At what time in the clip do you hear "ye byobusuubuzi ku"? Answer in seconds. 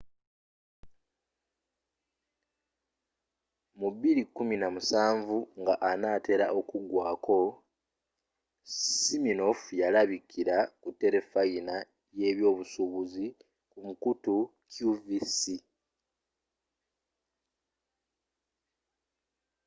12.19-13.77